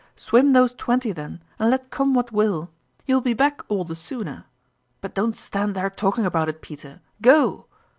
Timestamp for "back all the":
3.35-3.93